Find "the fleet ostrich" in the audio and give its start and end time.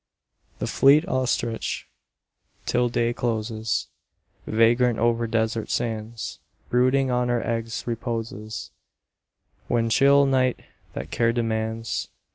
0.61-1.87